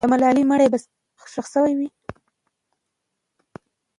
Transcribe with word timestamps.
د 0.03 0.05
ملالۍ 0.11 0.43
مړی 0.51 0.67
به 0.71 0.77
ښخ 1.31 1.45
سوی 1.53 1.73
وي. 1.77 1.87